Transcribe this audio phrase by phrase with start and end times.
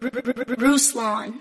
[0.00, 1.40] Ruslan.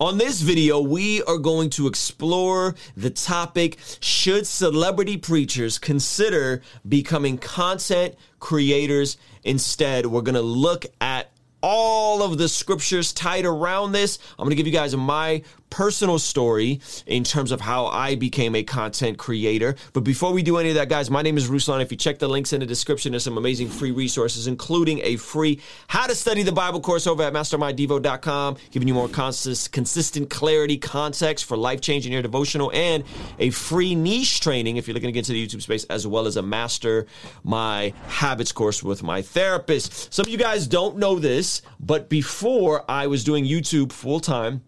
[0.00, 7.38] On this video, we are going to explore the topic Should celebrity preachers consider becoming
[7.38, 10.06] content creators instead?
[10.06, 11.30] We're going to look at
[11.62, 14.18] all of the scriptures tied around this.
[14.38, 15.42] I'm going to give you guys my
[15.74, 19.74] personal story in terms of how I became a content creator.
[19.92, 21.82] But before we do any of that, guys, my name is Ruslan.
[21.82, 25.16] If you check the links in the description, there's some amazing free resources, including a
[25.16, 30.30] free How to Study the Bible course over at mastermydevo.com, giving you more consist, consistent
[30.30, 33.02] clarity, context for life changing your devotional, and
[33.40, 36.28] a free niche training if you're looking to get into the YouTube space, as well
[36.28, 37.04] as a Master
[37.42, 40.14] My Habits course with my therapist.
[40.14, 44.62] Some of you guys don't know this, but before I was doing YouTube full time,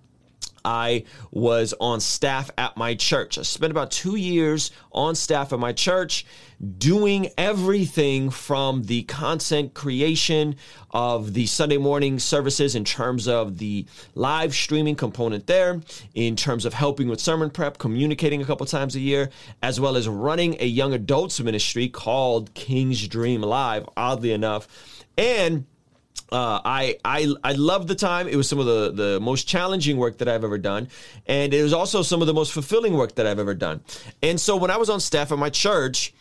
[0.67, 3.39] I was on staff at my church.
[3.39, 6.27] I spent about two years on staff at my church
[6.79, 10.57] doing everything from the content creation
[10.91, 15.81] of the Sunday morning services in terms of the live streaming component there,
[16.15, 19.31] in terms of helping with sermon prep, communicating a couple times a year,
[19.63, 24.67] as well as running a young adults ministry called King's Dream Live, oddly enough.
[25.17, 25.67] And
[26.33, 28.27] uh, I I I loved the time.
[28.29, 30.89] It was some of the the most challenging work that I've ever done,
[31.27, 33.81] and it was also some of the most fulfilling work that I've ever done.
[34.23, 36.13] And so when I was on staff at my church,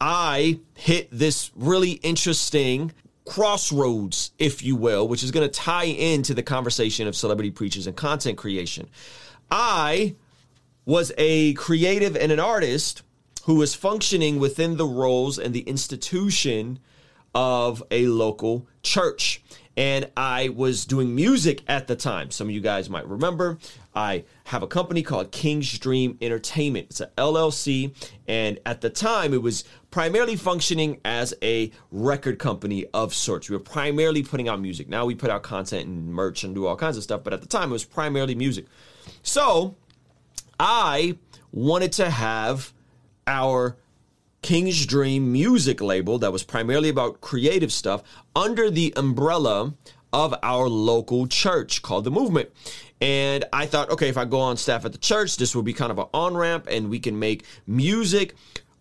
[0.00, 2.92] I hit this really interesting
[3.24, 7.86] crossroads, if you will, which is going to tie into the conversation of celebrity preachers
[7.86, 8.88] and content creation.
[9.50, 10.16] I
[10.84, 13.02] was a creative and an artist
[13.44, 16.78] who was functioning within the roles and the institution
[17.34, 19.42] of a local church.
[19.74, 22.30] And I was doing music at the time.
[22.30, 23.58] Some of you guys might remember.
[23.94, 26.88] I have a company called King's Dream Entertainment.
[26.90, 27.94] It's a LLC.
[28.28, 33.48] And at the time, it was primarily functioning as a record company of sorts.
[33.48, 34.88] We were primarily putting out music.
[34.90, 37.24] Now we put out content and merch and do all kinds of stuff.
[37.24, 38.66] But at the time, it was primarily music.
[39.22, 39.76] So
[40.60, 41.16] I
[41.50, 42.74] wanted to have
[43.26, 43.76] our
[44.42, 48.02] King's Dream music label that was primarily about creative stuff
[48.34, 49.74] under the umbrella
[50.12, 52.50] of our local church called the Movement.
[53.00, 55.72] And I thought, okay, if I go on staff at the church, this will be
[55.72, 58.34] kind of an on ramp and we can make music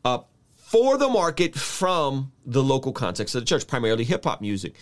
[0.04, 0.20] uh,
[0.56, 4.76] for the market from the local context of the church, primarily hip hop music.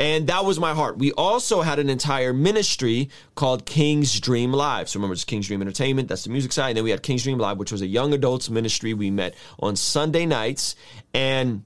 [0.00, 0.96] And that was my heart.
[0.96, 4.88] We also had an entire ministry called King's Dream Live.
[4.88, 6.70] So remember, it's King's Dream Entertainment, that's the music side.
[6.70, 8.94] And then we had King's Dream Live, which was a young adults ministry.
[8.94, 10.74] We met on Sunday nights.
[11.12, 11.64] And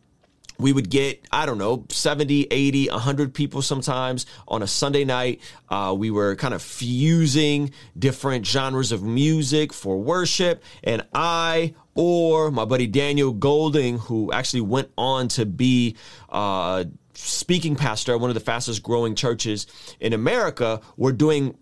[0.57, 5.41] we would get i don't know 70 80 100 people sometimes on a sunday night
[5.69, 12.53] uh, we were kind of fusing different genres of music for worship and i or
[12.53, 15.97] my buddy daniel golding who actually went on to be
[16.29, 19.67] uh, speaking pastor at one of the fastest growing churches
[20.01, 21.57] in America, we're doing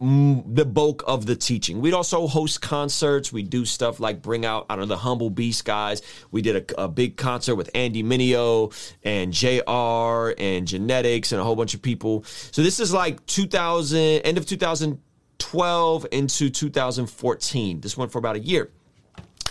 [0.49, 1.81] the bulk of the teaching.
[1.81, 3.33] We'd also host concerts.
[3.33, 6.03] We do stuff like bring out, I don't know, the Humble Beast guys.
[6.31, 8.73] We did a, a big concert with Andy Mineo
[9.05, 12.25] and JR and Genetics and a whole bunch of people.
[12.25, 17.81] So this is like 2000, end of 2012 into 2014.
[17.81, 18.71] This went for about a year.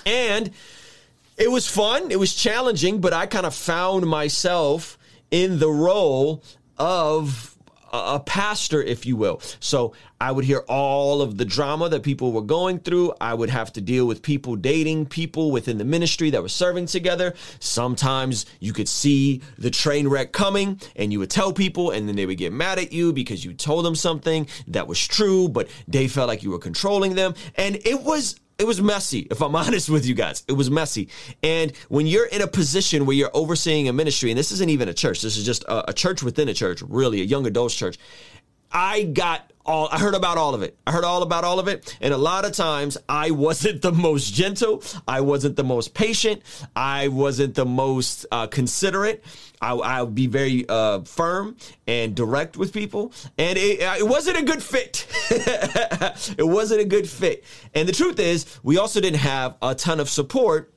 [0.05, 0.51] And
[1.37, 2.11] it was fun.
[2.11, 4.97] It was challenging, but I kind of found myself
[5.31, 6.43] in the role
[6.77, 7.57] of
[7.93, 9.41] a pastor, if you will.
[9.59, 13.13] So I would hear all of the drama that people were going through.
[13.19, 16.85] I would have to deal with people dating people within the ministry that were serving
[16.85, 17.33] together.
[17.59, 22.15] Sometimes you could see the train wreck coming and you would tell people, and then
[22.15, 25.67] they would get mad at you because you told them something that was true, but
[25.87, 27.33] they felt like you were controlling them.
[27.55, 30.43] And it was it was messy, if I'm honest with you guys.
[30.47, 31.09] It was messy.
[31.43, 34.89] And when you're in a position where you're overseeing a ministry, and this isn't even
[34.89, 37.75] a church, this is just a, a church within a church, really, a young adults
[37.75, 37.97] church.
[38.71, 40.77] I got all I heard about all of it.
[40.87, 41.97] I heard all about all of it.
[42.01, 44.83] And a lot of times I wasn't the most gentle.
[45.07, 46.41] I wasn't the most patient.
[46.75, 49.23] I wasn't the most uh, considerate.
[49.61, 51.55] I, I would be very uh, firm
[51.87, 53.13] and direct with people.
[53.37, 55.07] And it, uh, it wasn't a good fit.
[55.29, 57.43] it wasn't a good fit.
[57.75, 60.73] And the truth is, we also didn't have a ton of support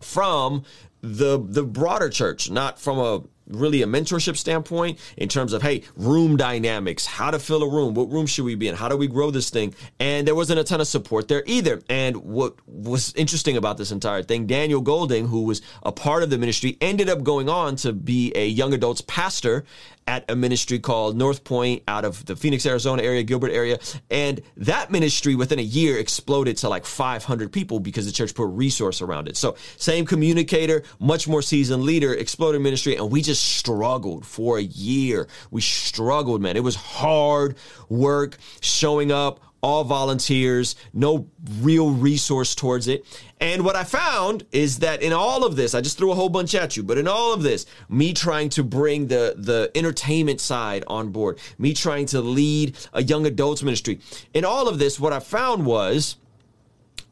[0.00, 0.64] from
[1.02, 5.82] the the broader church, not from a really a mentorship standpoint in terms of hey
[5.96, 8.96] room dynamics how to fill a room what room should we be in how do
[8.96, 12.54] we grow this thing and there wasn't a ton of support there either and what
[12.66, 16.76] was interesting about this entire thing daniel golding who was a part of the ministry
[16.80, 19.64] ended up going on to be a young adults pastor
[20.08, 23.78] at a ministry called North Point out of the Phoenix, Arizona area, Gilbert area.
[24.08, 28.44] And that ministry within a year exploded to like 500 people because the church put
[28.44, 29.36] resource around it.
[29.36, 32.96] So same communicator, much more seasoned leader, exploded ministry.
[32.96, 35.28] And we just just struggled for a year.
[35.50, 36.56] We struggled, man.
[36.56, 37.56] It was hard
[37.88, 41.28] work showing up, all volunteers, no
[41.60, 43.04] real resource towards it.
[43.40, 46.28] And what I found is that in all of this, I just threw a whole
[46.28, 50.40] bunch at you, but in all of this, me trying to bring the the entertainment
[50.40, 53.98] side on board, me trying to lead a young adults ministry,
[54.34, 56.16] in all of this, what I found was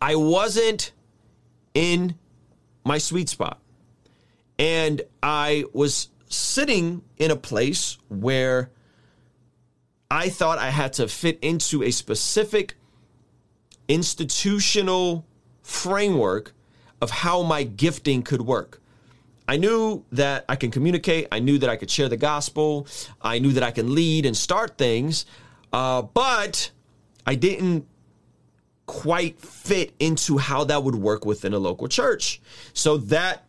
[0.01, 0.93] I wasn't
[1.75, 2.15] in
[2.85, 3.59] my sweet spot.
[4.57, 8.71] And I was sitting in a place where
[10.11, 12.75] I thought I had to fit into a specific
[13.89, 15.27] institutional
[15.63, 16.53] framework
[17.01, 18.81] of how my gifting could work.
[19.47, 21.29] I knew that I can communicate.
[21.31, 22.87] I knew that I could share the gospel.
[23.21, 25.27] I knew that I can lead and start things.
[25.73, 26.71] Uh, but
[27.27, 27.87] I didn't
[28.87, 32.41] quite fit into how that would work within a local church.
[32.73, 33.44] So that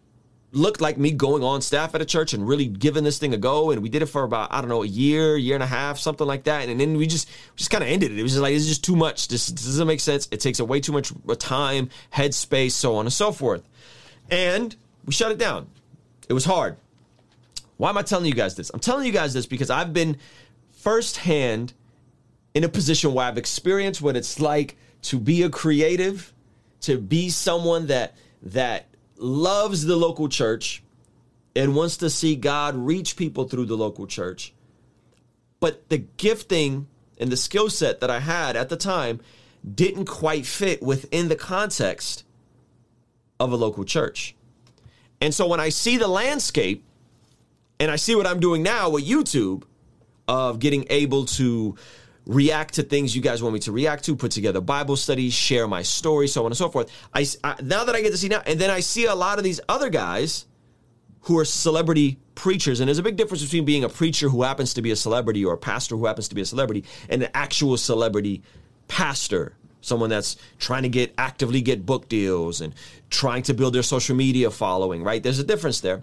[0.55, 3.37] looked like me going on staff at a church and really giving this thing a
[3.37, 3.71] go.
[3.71, 5.99] And we did it for about, I don't know, a year, year and a half,
[5.99, 6.69] something like that.
[6.69, 8.19] And then we just just kind of ended it.
[8.19, 9.27] It was just like, it's just too much.
[9.27, 10.27] This, this doesn't make sense.
[10.31, 13.67] It takes way too much uh, time, headspace, so on and so forth.
[14.31, 14.75] And
[15.05, 15.67] we shut it down.
[16.29, 16.77] It was hard.
[17.77, 18.71] Why am I telling you guys this?
[18.73, 20.17] I'm telling you guys this because I've been
[20.71, 21.73] firsthand
[22.53, 26.33] in a position where I've experienced what it's like to be a creative,
[26.81, 28.87] to be someone that that
[29.17, 30.83] loves the local church
[31.55, 34.53] and wants to see God reach people through the local church.
[35.59, 39.21] But the gifting and the skill set that I had at the time
[39.73, 42.23] didn't quite fit within the context
[43.39, 44.35] of a local church.
[45.21, 46.83] And so when I see the landscape
[47.79, 49.63] and I see what I'm doing now with YouTube
[50.27, 51.75] of getting able to
[52.25, 55.67] react to things you guys want me to react to, put together Bible studies, share
[55.67, 56.91] my story, so on and so forth.
[57.13, 59.37] I, I, now that I get to see now, and then I see a lot
[59.37, 60.45] of these other guys
[61.21, 64.73] who are celebrity preachers, and there's a big difference between being a preacher who happens
[64.75, 67.29] to be a celebrity or a pastor who happens to be a celebrity and an
[67.33, 68.41] actual celebrity
[68.87, 69.55] pastor.
[69.81, 72.73] Someone that's trying to get actively get book deals and
[73.11, 75.21] trying to build their social media following, right?
[75.21, 76.01] There's a difference there.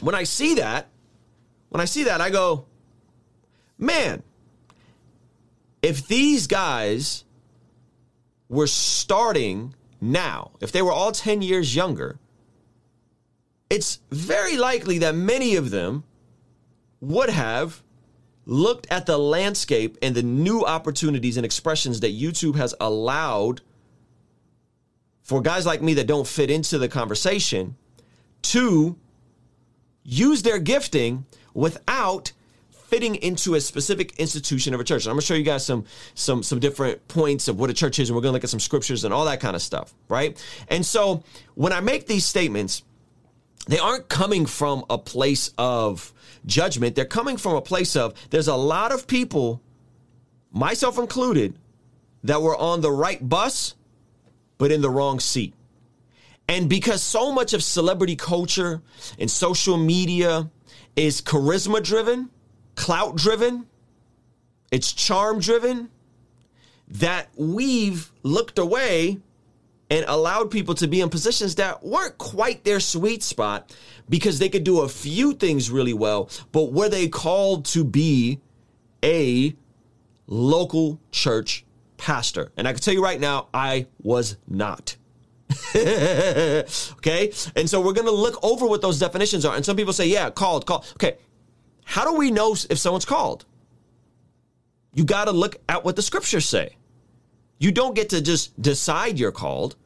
[0.00, 0.88] When I see that,
[1.68, 2.64] when I see that, I go,
[3.78, 4.22] man,
[5.82, 7.24] if these guys
[8.48, 12.18] were starting now, if they were all 10 years younger,
[13.68, 16.04] it's very likely that many of them
[17.00, 17.82] would have
[18.44, 23.60] looked at the landscape and the new opportunities and expressions that YouTube has allowed
[25.22, 27.76] for guys like me that don't fit into the conversation
[28.42, 28.96] to
[30.02, 31.24] use their gifting
[31.54, 32.32] without
[32.92, 35.04] fitting into a specific institution of a church.
[35.04, 37.98] And I'm gonna show you guys some some some different points of what a church
[37.98, 40.38] is, and we're gonna look at some scriptures and all that kind of stuff, right?
[40.68, 41.24] And so
[41.54, 42.82] when I make these statements,
[43.66, 46.12] they aren't coming from a place of
[46.44, 46.94] judgment.
[46.94, 49.62] They're coming from a place of there's a lot of people,
[50.50, 51.58] myself included,
[52.24, 53.74] that were on the right bus,
[54.58, 55.54] but in the wrong seat.
[56.46, 58.82] And because so much of celebrity culture
[59.18, 60.50] and social media
[60.94, 62.28] is charisma driven,
[62.74, 63.66] clout driven,
[64.70, 65.90] it's charm driven,
[66.88, 69.18] that we've looked away
[69.90, 73.76] and allowed people to be in positions that weren't quite their sweet spot
[74.08, 78.40] because they could do a few things really well, but were they called to be
[79.04, 79.54] a
[80.26, 81.64] local church
[81.98, 82.52] pastor?
[82.56, 84.96] And I can tell you right now, I was not.
[85.76, 87.32] okay?
[87.54, 89.54] And so we're going to look over what those definitions are.
[89.54, 90.90] And some people say, yeah, called, called.
[90.94, 91.18] Okay,
[91.84, 93.44] how do we know if someone's called?
[94.94, 96.76] You got to look at what the scriptures say.
[97.58, 99.76] You don't get to just decide you're called.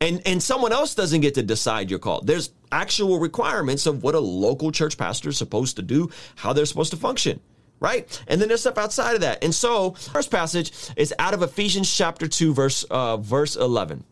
[0.00, 2.26] And, and someone else doesn't get to decide you're called.
[2.26, 6.66] There's actual requirements of what a local church pastor is supposed to do, how they're
[6.66, 7.40] supposed to function
[7.80, 8.22] right?
[8.28, 9.42] And then there's stuff outside of that.
[9.42, 14.04] And so, first passage is out of Ephesians chapter 2 verse uh, verse 11.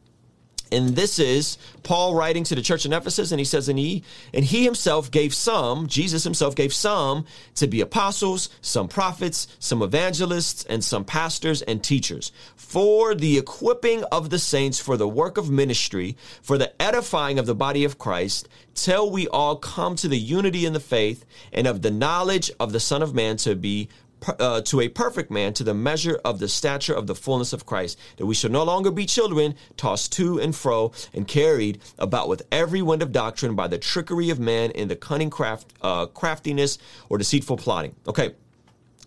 [0.71, 4.05] And this is Paul writing to the church in Ephesus, and he says, and he
[4.35, 9.83] and he himself gave some, Jesus himself gave some to be apostles, some prophets, some
[9.83, 15.39] evangelists, and some pastors and teachers, for the equipping of the saints for the work
[15.39, 20.09] of ministry, for the edifying of the body of Christ, till we all come to
[20.09, 23.55] the unity in the faith and of the knowledge of the Son of Man to
[23.55, 23.89] be
[24.27, 27.67] uh, to a perfect man to the measure of the stature of the fullness of
[27.67, 32.29] Christ, that we shall no longer be children, tossed to and fro and carried about
[32.29, 36.07] with every wind of doctrine by the trickery of man in the cunning craft, uh,
[36.07, 37.95] craftiness or deceitful plotting.
[38.07, 38.35] Okay,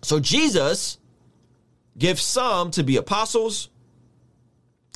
[0.02, 0.98] so Jesus
[1.98, 3.68] gives some to be apostles,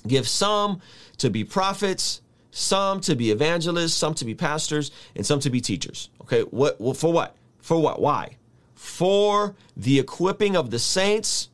[0.06, 0.80] gives some
[1.18, 5.60] to be prophets, some to be evangelists, some to be pastors, and some to be
[5.60, 6.08] teachers.
[6.22, 7.36] Okay, what well, for what?
[7.60, 8.00] For what?
[8.00, 8.36] Why?
[8.86, 11.50] For the equipping of the saints.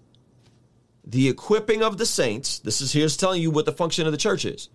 [1.05, 2.59] The equipping of the saints.
[2.61, 4.69] This is here's telling you what the function of the church is.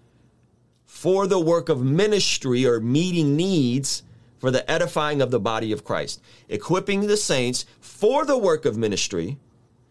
[0.86, 4.04] For the work of ministry or meeting needs
[4.40, 6.22] for the edifying of the body of Christ.
[6.50, 9.38] Equipping the saints for the work of ministry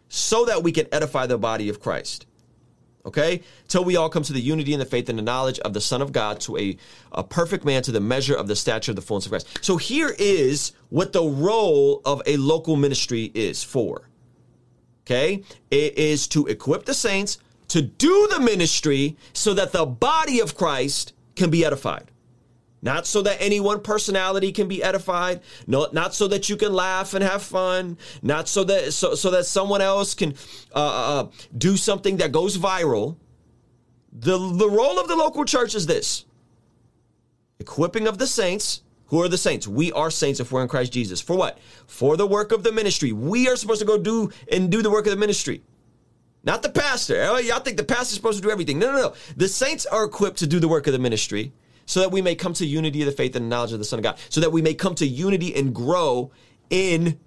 [0.09, 2.27] so that we can edify the body of Christ
[3.07, 3.43] okay?
[3.69, 5.81] Till we all come to the unity and the faith and the knowledge of the
[5.81, 6.77] Son of God, to a,
[7.13, 9.65] a perfect man, to the measure of the stature of the fullness of Christ.
[9.65, 14.09] So here is what the role of a local ministry is for,
[15.05, 15.45] okay?
[15.71, 20.57] It is to equip the saints to do the ministry so that the body of
[20.57, 22.11] Christ can be edified.
[22.87, 26.73] Not so that any one personality can be edified, no, not so that you can
[26.73, 30.35] laugh and have fun, not so that so, so that someone else can
[30.73, 33.17] uh, uh, uh, do something that goes viral.
[34.13, 36.27] The, the role of the local church is this
[37.59, 38.83] equipping of the saints.
[39.07, 39.67] Who are the saints?
[39.67, 41.21] We are saints if we're in Christ Jesus.
[41.21, 41.59] For what?
[41.89, 43.11] For the work of the ministry.
[43.11, 45.61] We are supposed to go do and do the work of the ministry.
[46.45, 47.21] Not the pastor.
[47.25, 48.79] Oh, y'all think the pastor's supposed to do everything.
[48.79, 49.15] No, no, no.
[49.37, 51.53] The saints are equipped to do the work of the ministry
[51.87, 53.99] so that we may come to unity of the faith and knowledge of the Son
[53.99, 56.31] of God, so that we may come to unity and grow
[56.69, 57.19] in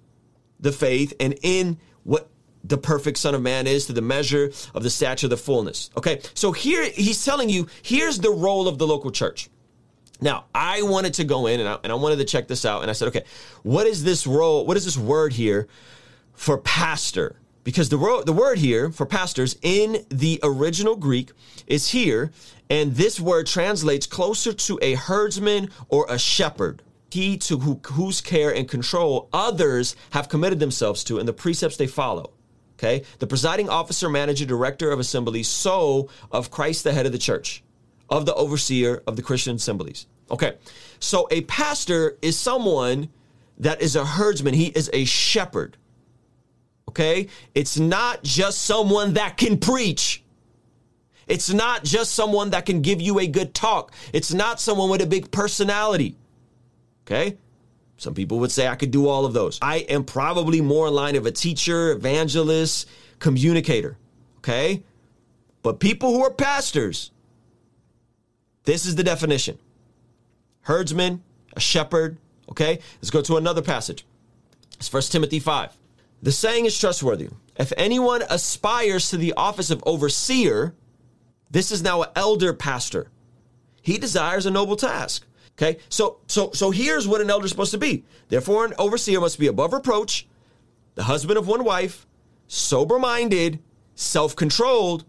[0.60, 2.28] the faith and in what
[2.62, 5.90] the perfect Son of Man is to the measure of the stature of the fullness.
[5.96, 9.48] Okay, so here he's telling you here's the role of the local church.
[10.20, 12.82] Now, I wanted to go in and I, and I wanted to check this out,
[12.82, 13.24] and I said, okay,
[13.62, 14.66] what is this role?
[14.66, 15.66] What is this word here
[16.34, 17.36] for pastor?
[17.64, 21.32] Because the, ro- the word here for pastors in the original Greek
[21.66, 22.32] is here,
[22.68, 26.82] and this word translates closer to a herdsman or a shepherd.
[27.10, 31.76] He to who, whose care and control others have committed themselves to and the precepts
[31.76, 32.32] they follow.
[32.78, 33.02] Okay?
[33.18, 37.62] The presiding officer, manager, director of assemblies, so of Christ, the head of the church,
[38.08, 40.06] of the overseer of the Christian assemblies.
[40.30, 40.56] Okay.
[41.00, 43.08] So a pastor is someone
[43.58, 45.76] that is a herdsman, he is a shepherd.
[46.90, 47.28] Okay?
[47.54, 50.24] It's not just someone that can preach.
[51.28, 53.92] It's not just someone that can give you a good talk.
[54.12, 56.16] It's not someone with a big personality.
[57.06, 57.36] Okay?
[57.96, 59.58] Some people would say I could do all of those.
[59.62, 62.88] I am probably more in line of a teacher, evangelist,
[63.20, 63.96] communicator.
[64.38, 64.82] Okay?
[65.62, 67.12] But people who are pastors,
[68.64, 69.58] this is the definition
[70.62, 71.22] herdsman,
[71.54, 72.18] a shepherd.
[72.50, 72.80] Okay?
[72.96, 74.04] Let's go to another passage.
[74.74, 75.76] It's 1 Timothy 5.
[76.22, 77.28] The saying is trustworthy.
[77.56, 80.74] If anyone aspires to the office of overseer,
[81.50, 83.10] this is now an elder pastor.
[83.82, 85.26] He desires a noble task.
[85.52, 88.04] Okay, so so so here's what an elder is supposed to be.
[88.28, 90.26] Therefore, an overseer must be above reproach,
[90.94, 92.06] the husband of one wife,
[92.46, 93.58] sober-minded,
[93.94, 95.04] self-controlled,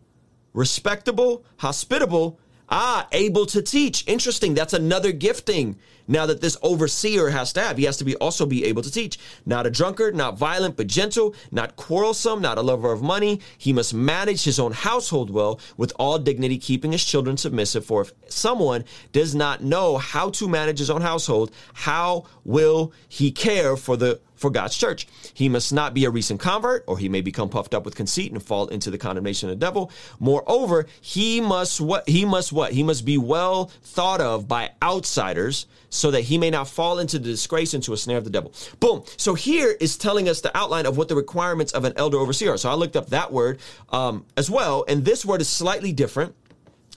[0.54, 2.40] respectable, hospitable,
[2.70, 4.06] ah, able to teach.
[4.08, 4.54] Interesting.
[4.54, 5.78] That's another gifting
[6.08, 7.78] now that this overseer has to have.
[7.78, 9.20] He has to be also be able to teach.
[9.46, 13.42] Not a drunkard, not violent, but gentle, not quarrelsome, not a lover of money.
[13.58, 17.86] He must manage his own household well with all dignity, keeping his children submissive.
[17.86, 23.32] For if someone does not know how to manage his own household, how will he
[23.32, 25.08] care for the for God's church.
[25.36, 28.32] He must not be a recent convert, or he may become puffed up with conceit
[28.32, 29.92] and fall into the condemnation of the devil.
[30.20, 32.74] Moreover, he must what he must what?
[32.74, 37.20] He must be well thought of by outsiders so that he may not fall into
[37.20, 38.52] the disgrace, into a snare of the devil.
[38.80, 39.04] Boom.
[39.18, 42.54] So here is telling us the outline of what the requirements of an elder overseer
[42.54, 42.58] are.
[42.58, 46.34] So I looked up that word um, as well, and this word is slightly different.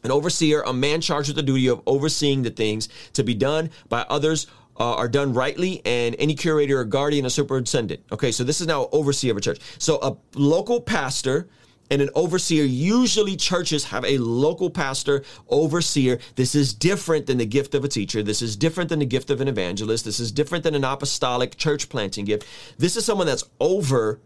[0.04, 3.70] An overseer, a man charged with the duty of overseeing the things to be done
[3.88, 4.46] by others
[4.78, 8.02] uh, are done rightly, and any curator or guardian or superintendent.
[8.12, 9.60] Okay, so this is now overseer of a church.
[9.78, 11.48] So a local pastor
[11.90, 12.64] and an overseer.
[12.64, 16.18] Usually, churches have a local pastor, overseer.
[16.36, 18.22] This is different than the gift of a teacher.
[18.22, 20.04] This is different than the gift of an evangelist.
[20.04, 22.46] This is different than an apostolic church planting gift.
[22.78, 24.20] This is someone that's over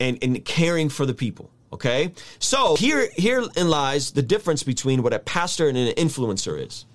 [0.00, 1.50] and, and caring for the people.
[1.72, 6.86] Okay, so here herein lies the difference between what a pastor and an influencer is.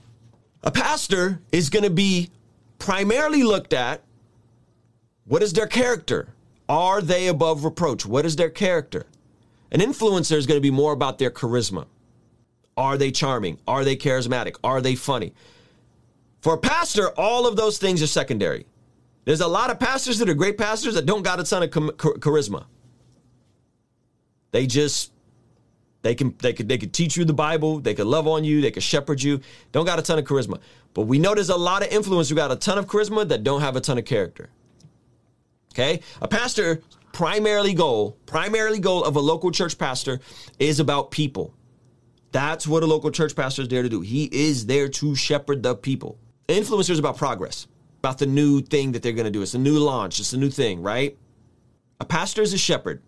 [0.63, 2.29] A pastor is going to be
[2.77, 4.03] primarily looked at
[5.25, 6.29] what is their character?
[6.70, 8.06] Are they above reproach?
[8.06, 9.06] What is their character?
[9.72, 11.86] An influencer is going to be more about their charisma.
[12.76, 13.60] Are they charming?
[13.68, 14.56] Are they charismatic?
[14.64, 15.34] Are they funny?
[16.42, 18.66] For a pastor, all of those things are secondary.
[19.26, 21.70] There's a lot of pastors that are great pastors that don't got a ton of
[21.70, 22.66] charisma.
[24.52, 25.12] They just
[26.02, 28.62] they can they could they could teach you the Bible, they could love on you,
[28.62, 29.42] they could shepherd you.
[29.72, 30.60] Don't got a ton of charisma.
[30.94, 33.44] But we know there's a lot of influence who got a ton of charisma that
[33.44, 34.50] don't have a ton of character.
[35.74, 36.02] Okay?
[36.22, 36.82] A pastor
[37.20, 40.22] primarily goal, primarily goal of a local church pastor
[40.58, 41.54] is about people.
[42.32, 44.00] That's what a local church pastor is there to do.
[44.00, 46.18] He is there to shepherd the people.
[46.48, 47.68] Influencer is about progress.
[47.98, 49.42] about the new thing that they're going to do.
[49.42, 51.18] It's a new launch, it's a new thing, right?
[52.00, 53.02] A pastor is a shepherd.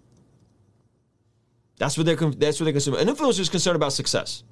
[1.77, 2.97] That's what they're that's what they're concerned.
[2.97, 4.43] An influencer is concerned about success.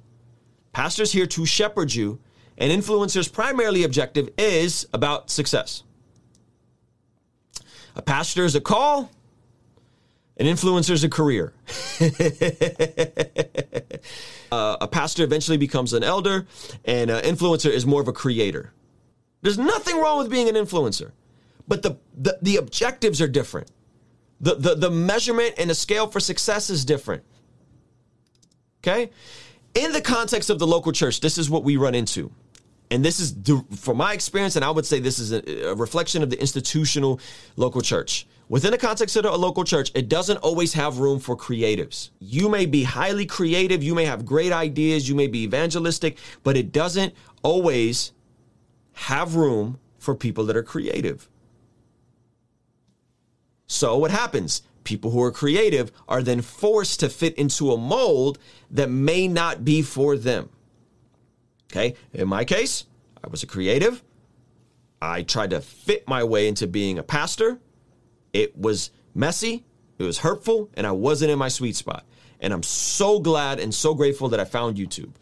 [0.72, 2.18] Pastor's here to shepherd you,
[2.56, 5.82] and influencer's primarily objective is about success.
[7.94, 9.10] A pastor is a call,
[10.40, 11.52] an influencer is a career.
[14.50, 16.46] uh, a pastor eventually becomes an elder,
[16.86, 18.72] and an influencer is more of a creator.
[19.42, 21.12] There's nothing wrong with being an influencer,
[21.68, 23.70] but the, the, the objectives are different.
[24.40, 27.22] The, the, the measurement and the scale for success is different.
[28.82, 29.10] Okay?
[29.74, 32.32] In the context of the local church, this is what we run into.
[32.90, 33.34] And this is,
[33.76, 37.20] from my experience, and I would say this is a reflection of the institutional
[37.56, 38.26] local church.
[38.50, 42.10] Within the context of a local church, it doesn't always have room for creatives.
[42.18, 46.56] You may be highly creative, you may have great ideas, you may be evangelistic, but
[46.56, 47.14] it doesn't
[47.44, 48.10] always
[48.94, 51.28] have room for people that are creative.
[53.68, 54.62] So what happens?
[54.82, 59.64] People who are creative are then forced to fit into a mold that may not
[59.64, 60.48] be for them.
[61.70, 62.86] Okay, in my case,
[63.22, 64.02] I was a creative.
[65.00, 67.60] I tried to fit my way into being a pastor.
[68.32, 69.64] It was messy,
[69.98, 72.04] it was hurtful, and I wasn't in my sweet spot.
[72.40, 75.12] And I'm so glad and so grateful that I found YouTube.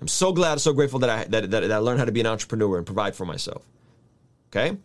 [0.00, 2.20] I'm so glad, so grateful that I that, that, that I learned how to be
[2.20, 3.64] an entrepreneur and provide for myself.
[4.48, 4.76] Okay.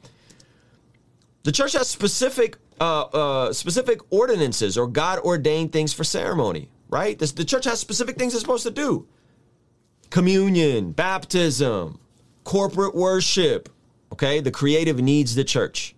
[1.43, 7.17] The church has specific uh, uh, specific ordinances or God ordained things for ceremony, right?
[7.17, 9.07] This, the church has specific things it's supposed to do:
[10.09, 11.99] communion, baptism,
[12.43, 13.69] corporate worship.
[14.11, 15.95] Okay, the creative needs the church,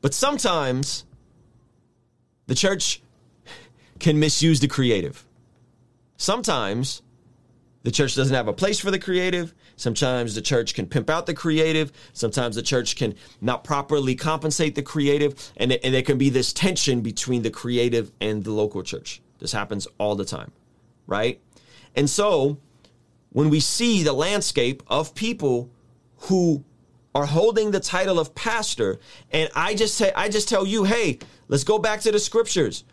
[0.00, 1.04] but sometimes
[2.46, 3.02] the church
[3.98, 5.24] can misuse the creative.
[6.16, 7.02] Sometimes
[7.82, 9.54] the church doesn't have a place for the creative.
[9.76, 11.92] Sometimes the church can pimp out the creative.
[12.12, 15.52] Sometimes the church can not properly compensate the creative.
[15.56, 19.22] And, and there can be this tension between the creative and the local church.
[19.38, 20.52] This happens all the time,
[21.06, 21.40] right?
[21.96, 22.58] And so
[23.30, 25.70] when we see the landscape of people
[26.16, 26.64] who
[27.14, 31.18] are holding the title of pastor, and I just say, I just tell you, hey,
[31.48, 32.84] let's go back to the scriptures.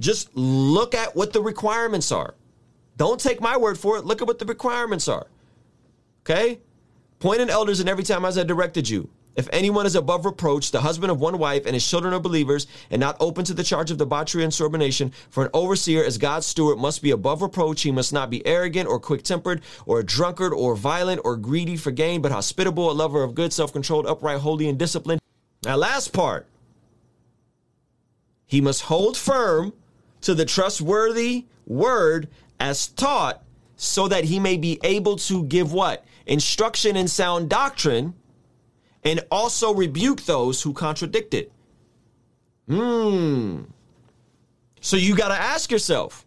[0.00, 2.34] Just look at what the requirements are.
[2.96, 4.04] Don't take my word for it.
[4.04, 5.26] Look at what the requirements are.
[6.22, 6.58] Okay?
[7.20, 9.08] Point and elders and every time as I directed you.
[9.40, 12.66] If anyone is above reproach, the husband of one wife, and his children are believers,
[12.90, 16.44] and not open to the charge of debauchery and sorbonation, for an overseer as God's
[16.44, 17.80] steward must be above reproach.
[17.80, 21.78] He must not be arrogant or quick tempered, or a drunkard, or violent, or greedy
[21.78, 25.22] for gain, but hospitable, a lover of good, self controlled, upright, holy, and disciplined.
[25.64, 26.46] Now, last part.
[28.46, 29.72] He must hold firm
[30.20, 33.42] to the trustworthy word as taught
[33.76, 36.04] so that he may be able to give what?
[36.26, 38.12] Instruction in sound doctrine
[39.04, 41.52] and also rebuke those who contradict it.
[42.68, 43.62] Hmm.
[44.80, 46.26] So you got to ask yourself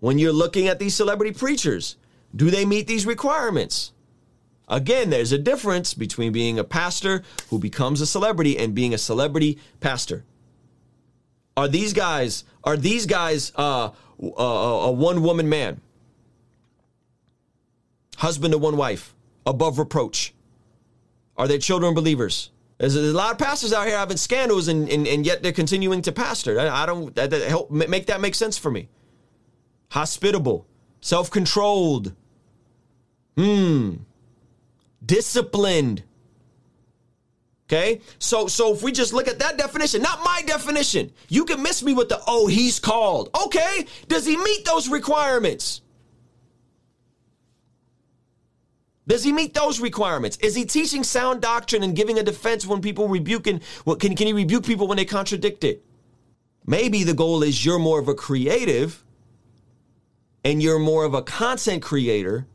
[0.00, 1.96] when you're looking at these celebrity preachers,
[2.34, 3.92] do they meet these requirements?
[4.68, 8.98] Again, there's a difference between being a pastor who becomes a celebrity and being a
[8.98, 10.24] celebrity pastor.
[11.56, 15.80] Are these guys are these guys uh, a, a one woman man,
[18.18, 19.14] husband to one wife,
[19.46, 20.34] above reproach?
[21.36, 22.50] Are their children believers?
[22.78, 26.02] There's a lot of pastors out here having scandals, and, and, and yet they're continuing
[26.02, 26.60] to pastor.
[26.60, 28.88] I, I don't that, that help make that make sense for me.
[29.90, 30.66] Hospitable,
[31.00, 32.12] self controlled,
[33.36, 33.94] hmm,
[35.04, 36.02] disciplined.
[37.66, 38.02] Okay?
[38.18, 41.82] So so if we just look at that definition, not my definition, you can miss
[41.82, 43.30] me with the oh, he's called.
[43.44, 43.86] Okay?
[44.06, 45.80] Does he meet those requirements?
[49.06, 50.36] Does he meet those requirements?
[50.38, 53.60] Is he teaching sound doctrine and giving a defense when people rebuking?
[53.84, 55.84] Can, can he rebuke people when they contradict it?
[56.66, 59.04] Maybe the goal is you're more of a creative
[60.44, 62.46] and you're more of a content creator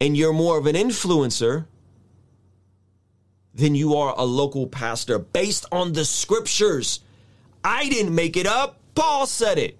[0.00, 1.66] and you're more of an influencer
[3.54, 7.00] than you are a local pastor based on the scriptures.
[7.64, 9.78] I didn't make it up, Paul said it.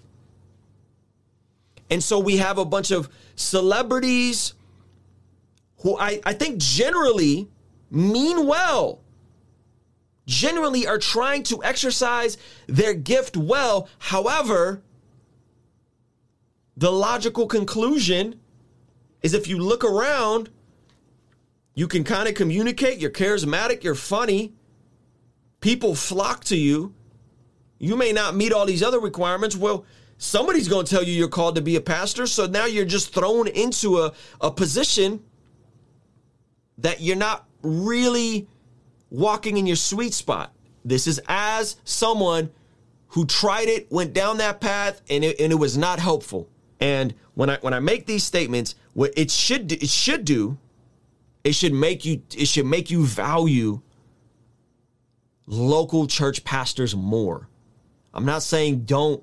[1.91, 4.55] And so we have a bunch of celebrities
[5.81, 7.49] who I, I think generally
[7.91, 9.01] mean well,
[10.27, 12.37] generally are trying to exercise
[12.67, 13.89] their gift well.
[13.99, 14.83] However,
[16.77, 18.41] the logical conclusion
[19.23, 20.51] is if you look around,
[21.75, 24.53] you can kind of communicate, you're charismatic, you're funny,
[25.61, 26.95] people flock to you.
[27.79, 29.57] You may not meet all these other requirements.
[29.57, 29.85] Well,
[30.19, 32.27] somebody's going to tell you you're called to be a pastor.
[32.27, 35.23] So now you're just thrown into a, a position
[36.79, 38.49] that you're not really
[39.11, 40.53] walking in your sweet spot.
[40.85, 42.51] This is as someone
[43.09, 46.49] who tried it, went down that path, and it, and it was not helpful.
[46.81, 50.59] And when I when I make these statements, what it should it should do,
[51.45, 53.81] it should make you it should make you value
[55.47, 57.49] local church pastors more.
[58.15, 59.23] I'm not saying don't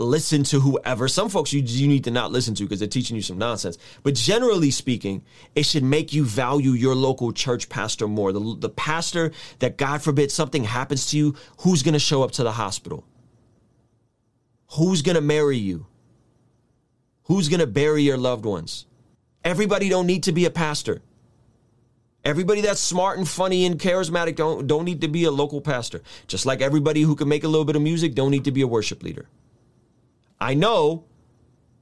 [0.00, 1.08] listen to whoever.
[1.08, 3.78] Some folks you, you need to not listen to because they're teaching you some nonsense.
[4.02, 5.22] But generally speaking,
[5.54, 8.32] it should make you value your local church pastor more.
[8.32, 12.32] The, the pastor that, God forbid, something happens to you, who's going to show up
[12.32, 13.04] to the hospital?
[14.72, 15.86] Who's going to marry you?
[17.24, 18.86] Who's going to bury your loved ones?
[19.44, 21.02] Everybody don't need to be a pastor.
[22.24, 26.02] Everybody that's smart and funny and charismatic don't, don't need to be a local pastor.
[26.26, 28.60] Just like everybody who can make a little bit of music don't need to be
[28.60, 29.26] a worship leader.
[30.40, 31.04] I know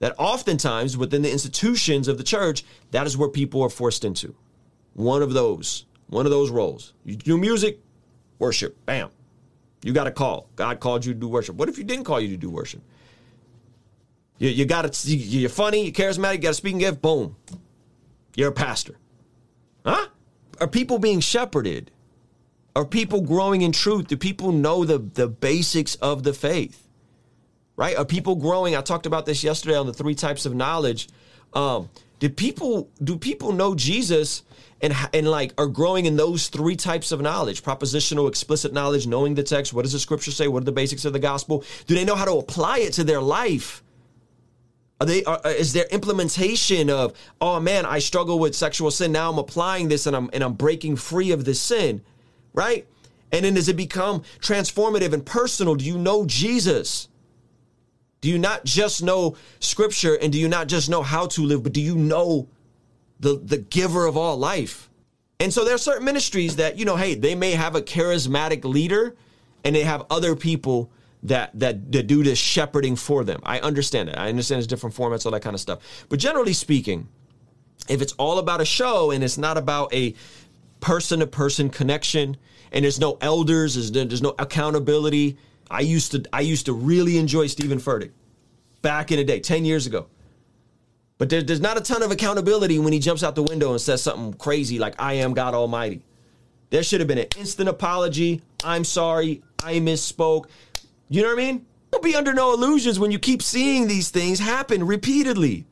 [0.00, 4.34] that oftentimes within the institutions of the church, that is where people are forced into.
[4.94, 6.94] One of those, one of those roles.
[7.04, 7.80] You do music,
[8.38, 9.10] worship, bam.
[9.82, 10.48] You got a call.
[10.56, 11.56] God called you to do worship.
[11.56, 12.82] What if you didn't call you to do worship?
[14.38, 17.36] You, you got to, you're funny, you're charismatic, you got a speaking gift, boom.
[18.34, 18.96] You're a pastor.
[19.84, 20.08] Huh?
[20.60, 21.90] Are people being shepherded?
[22.74, 24.08] Are people growing in truth?
[24.08, 26.87] Do people know the, the basics of the faith?
[27.78, 27.96] Right?
[27.96, 28.74] Are people growing?
[28.74, 31.08] I talked about this yesterday on the three types of knowledge.
[31.54, 31.88] Um,
[32.18, 34.42] did people do people know Jesus
[34.82, 37.62] and and like are growing in those three types of knowledge?
[37.62, 39.72] Propositional, explicit knowledge, knowing the text.
[39.72, 40.48] What does the scripture say?
[40.48, 41.62] What are the basics of the gospel?
[41.86, 43.84] Do they know how to apply it to their life?
[45.00, 49.30] Are they are, is there implementation of oh man I struggle with sexual sin now
[49.30, 52.02] I'm applying this and I'm and I'm breaking free of this sin,
[52.52, 52.88] right?
[53.30, 55.76] And then does it become transformative and personal?
[55.76, 57.07] Do you know Jesus?
[58.20, 61.62] Do you not just know scripture and do you not just know how to live,
[61.62, 62.48] but do you know
[63.20, 64.90] the the giver of all life?
[65.40, 68.64] And so there are certain ministries that, you know, hey, they may have a charismatic
[68.64, 69.14] leader
[69.62, 70.90] and they have other people
[71.22, 73.40] that that that do this shepherding for them.
[73.44, 74.18] I understand it.
[74.18, 76.06] I understand it's different formats, all that kind of stuff.
[76.08, 77.08] But generally speaking,
[77.88, 80.14] if it's all about a show and it's not about a
[80.80, 82.36] person to person connection
[82.72, 85.38] and there's no elders, there's no accountability.
[85.70, 88.10] I used to I used to really enjoy Stephen Furtick
[88.82, 90.06] back in the day, 10 years ago.
[91.18, 93.80] But there, there's not a ton of accountability when he jumps out the window and
[93.80, 96.02] says something crazy like I am God Almighty.
[96.70, 98.42] There should have been an instant apology.
[98.62, 99.42] I'm sorry.
[99.62, 100.46] I misspoke.
[101.08, 101.66] You know what I mean?
[101.90, 105.66] Don't be under no illusions when you keep seeing these things happen repeatedly.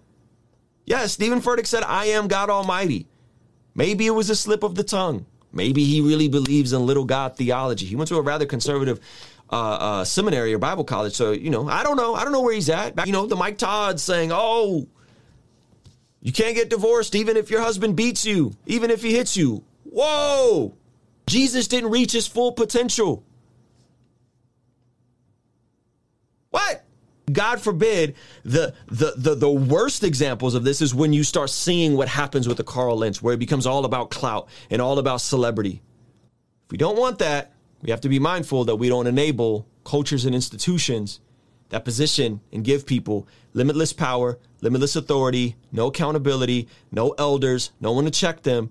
[0.86, 3.06] Yes, Stephen Furtick said, I am God Almighty.
[3.74, 5.26] Maybe it was a slip of the tongue.
[5.52, 7.86] Maybe he really believes in little God theology.
[7.86, 9.00] He went to a rather conservative
[9.50, 11.14] uh, uh, seminary or Bible college.
[11.14, 12.14] So, you know, I don't know.
[12.14, 13.06] I don't know where he's at.
[13.06, 14.86] You know, the Mike Todd saying, oh,
[16.20, 19.62] you can't get divorced even if your husband beats you, even if he hits you.
[19.84, 20.74] Whoa!
[21.26, 23.24] Jesus didn't reach his full potential.
[26.50, 26.84] What?
[27.32, 31.96] God forbid the, the the the worst examples of this is when you start seeing
[31.96, 35.20] what happens with the Carl Lentz, where it becomes all about clout and all about
[35.20, 35.82] celebrity.
[36.66, 37.52] If we don't want that,
[37.86, 41.20] we have to be mindful that we don't enable cultures and institutions
[41.68, 48.04] that position and give people limitless power, limitless authority, no accountability, no elders, no one
[48.04, 48.70] to check them,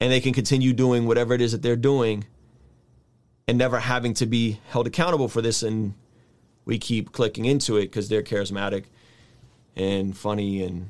[0.00, 2.24] and they can continue doing whatever it is that they're doing
[3.46, 5.94] and never having to be held accountable for this and
[6.64, 8.84] we keep clicking into it because they're charismatic
[9.76, 10.88] and funny and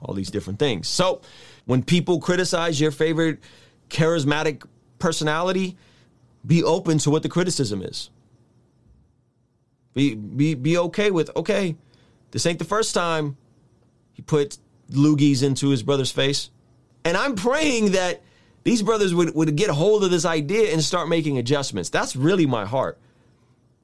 [0.00, 0.88] all these different things.
[0.88, 1.20] So
[1.66, 3.40] when people criticize your favorite
[3.90, 4.64] charismatic
[5.02, 5.76] personality,
[6.46, 8.08] be open to what the criticism is.
[9.94, 11.76] Be be be okay with okay,
[12.30, 13.36] this ain't the first time
[14.12, 14.56] he put
[14.90, 16.50] loogies into his brother's face.
[17.04, 18.22] And I'm praying that
[18.64, 21.90] these brothers would, would get a hold of this idea and start making adjustments.
[21.90, 22.96] That's really my heart.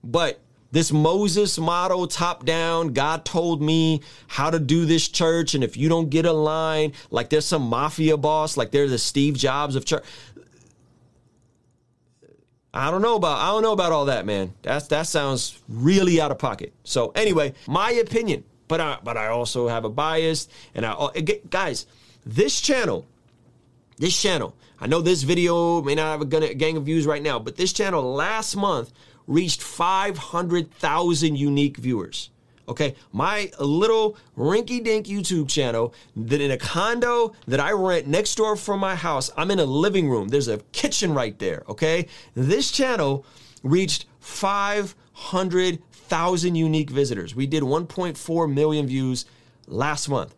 [0.05, 0.39] But
[0.71, 5.55] this Moses model, top down, God told me how to do this church.
[5.55, 8.99] And if you don't get a line, like there's some mafia boss, like they're the
[8.99, 10.05] Steve Jobs of church.
[12.79, 14.55] I don't know about I don't know about all that, man.
[14.63, 16.73] That's that sounds really out of pocket.
[16.85, 21.11] So anyway, my opinion, but I but I also have a bias, and I oh,
[21.51, 21.87] guys,
[22.25, 23.07] this channel,
[23.99, 27.39] this channel I know this video may not have a gang of views right now,
[27.39, 28.93] but this channel last month
[29.27, 32.31] reached 500,000 unique viewers.
[32.69, 38.35] Okay, my little rinky dink YouTube channel that in a condo that I rent next
[38.35, 40.29] door from my house, I'm in a living room.
[40.29, 41.63] There's a kitchen right there.
[41.69, 43.25] Okay, this channel
[43.63, 47.35] reached 500,000 unique visitors.
[47.35, 49.25] We did 1.4 million views
[49.67, 50.35] last month.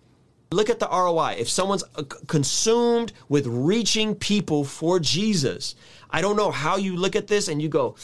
[0.52, 1.36] Look at the ROI.
[1.38, 5.76] If someone's uh, consumed with reaching people for Jesus,
[6.10, 7.94] I don't know how you look at this and you go,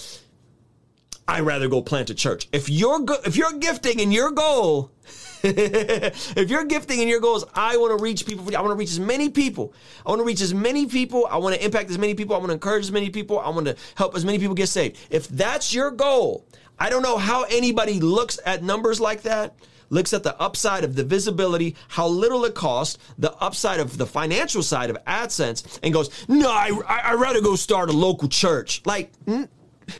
[1.28, 2.48] I'd rather go plant a church.
[2.52, 4.92] If you're go- if you're gifting and your goal,
[5.42, 8.76] if you're gifting and your goal is I want to reach people, I want to
[8.76, 9.74] reach as many people.
[10.04, 11.26] I want to reach as many people.
[11.28, 12.34] I want to impact as many people.
[12.36, 13.40] I want to encourage as many people.
[13.40, 14.98] I want to help as many people get saved.
[15.10, 16.46] If that's your goal,
[16.78, 19.54] I don't know how anybody looks at numbers like that
[19.88, 24.06] looks at the upside of the visibility, how little it costs, the upside of the
[24.06, 28.28] financial side of AdSense, and goes, "No, I I would rather go start a local
[28.28, 29.12] church." Like,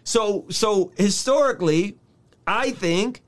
[0.05, 1.97] so so historically,
[2.47, 3.23] I think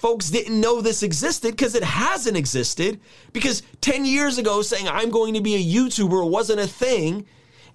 [0.00, 2.98] folks didn't know this existed because it hasn't existed.
[3.34, 7.26] Because 10 years ago, saying I'm going to be a YouTuber wasn't a thing.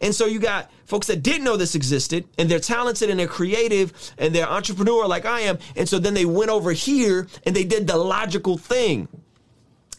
[0.02, 3.28] And so you got folks that didn't know this existed and they're talented and they're
[3.28, 5.60] creative and they're entrepreneur like I am.
[5.76, 9.08] And so then they went over here and they did the logical thing.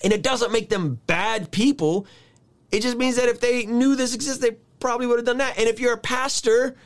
[0.02, 2.06] And it doesn't make them bad people.
[2.72, 5.58] It just means that if they knew this existed, they probably would have done that.
[5.58, 6.76] And if you're a pastor,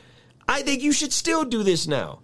[0.51, 2.19] I think you should still do this now.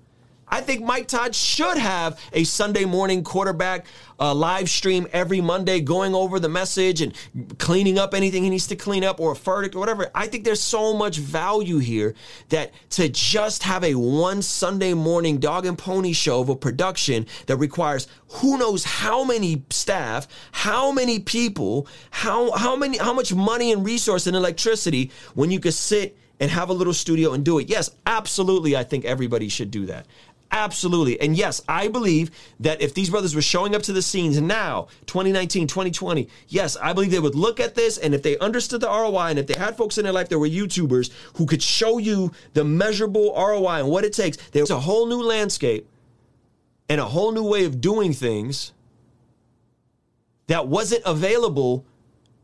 [0.50, 3.86] I think Mike Todd should have a Sunday morning quarterback
[4.20, 7.14] uh, live stream every Monday going over the message and
[7.58, 10.12] cleaning up anything he needs to clean up or a verdict or whatever.
[10.14, 12.16] I think there's so much value here
[12.50, 17.28] that to just have a one Sunday morning dog and pony show of a production
[17.46, 23.34] that requires who knows how many staff, how many people, how, how many, how much
[23.34, 27.44] money and resource and electricity when you could sit and have a little studio and
[27.44, 27.70] do it.
[27.70, 28.76] Yes, absolutely.
[28.76, 30.06] I think everybody should do that.
[30.52, 31.20] Absolutely.
[31.20, 34.88] And yes, I believe that if these brothers were showing up to the scenes now,
[35.08, 38.88] 2019, 2020, yes, I believe they would look at this and if they understood the
[38.88, 41.98] ROI and if they had folks in their life that were YouTubers who could show
[41.98, 45.88] you the measurable ROI and what it takes, there's a whole new landscape
[46.88, 48.72] and a whole new way of doing things
[50.48, 51.86] that wasn't available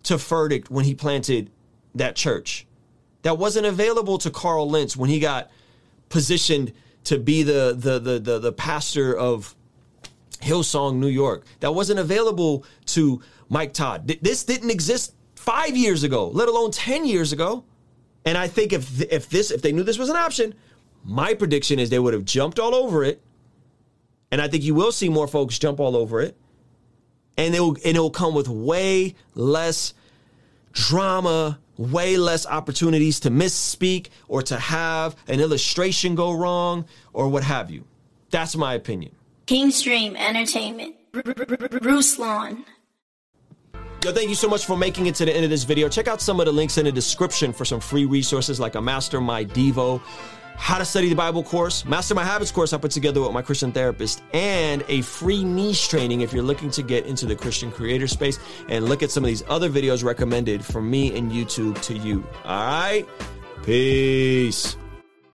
[0.04, 1.50] to Furtick when he planted
[1.96, 2.68] that church.
[3.24, 5.50] That wasn't available to Carl Lentz when he got
[6.10, 6.74] positioned
[7.06, 9.56] to be the the the the, the pastor of
[10.42, 11.46] Hillsong, New York.
[11.62, 14.08] That wasn't available to Mike Todd.
[14.22, 17.64] This didn't exist five years ago, let alone ten years ago.
[18.26, 20.54] And I think if if this if they knew this was an option,
[21.04, 23.22] my prediction is they would have jumped all over it.
[24.32, 26.38] And I think you will see more folks jump all over it.
[27.38, 29.94] And it will and it will come with way less
[30.72, 37.44] drama, way less opportunities to misspeak or to have an illustration go wrong or what
[37.44, 37.86] have you.
[38.32, 39.14] That's my opinion.
[39.46, 42.66] King's Dream Entertainment, Ruslan.
[44.04, 45.88] Yo, thank you so much for making it to the end of this video.
[45.88, 48.82] Check out some of the links in the description for some free resources like a
[48.82, 50.02] Master My Devo
[50.56, 53.42] how to study the Bible course, Master My Habits course I put together with my
[53.42, 57.72] Christian therapist, and a free niche training if you're looking to get into the Christian
[57.72, 58.40] creator space
[58.70, 62.26] and look at some of these other videos recommended from me and YouTube to you.
[62.46, 63.08] All right?
[63.64, 64.76] Peace.